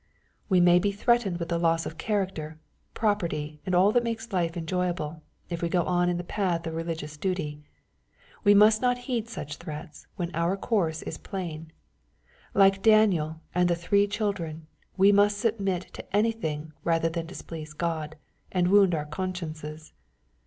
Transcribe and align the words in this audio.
We 0.49 0.59
may 0.59 0.79
be 0.79 0.91
threatened 0.91 1.37
with 1.37 1.49
the 1.49 1.59
loss 1.59 1.85
of 1.85 1.99
character, 1.99 2.57
property, 2.95 3.61
and 3.67 3.75
all 3.75 3.91
that 3.91 4.03
makes 4.03 4.33
life 4.33 4.57
enjoyable, 4.57 5.21
if 5.47 5.61
we 5.61 5.69
go 5.69 5.83
on 5.83 6.09
in 6.09 6.17
the 6.17 6.23
path 6.23 6.65
of 6.65 6.73
re 6.73 6.81
ligious 6.83 7.17
duty. 7.19 7.61
We 8.43 8.55
must 8.55 8.81
not 8.81 8.97
heed 9.05 9.29
such 9.29 9.57
threats, 9.57 10.07
when 10.15 10.33
our 10.33 10.57
course 10.57 11.03
is 11.03 11.19
plain. 11.19 11.71
Like 12.55 12.81
Daniel 12.81 13.41
and 13.53 13.69
the 13.69 13.75
three 13.75 14.07
children, 14.07 14.65
we 14.97 15.11
must 15.11 15.37
submit 15.37 15.93
to 15.93 16.15
anything 16.15 16.73
rather 16.83 17.07
than 17.07 17.27
displease 17.27 17.73
God, 17.73 18.15
and 18.51 18.69
wound 18.71 18.95
our 18.95 19.05
consciences. 19.05 19.93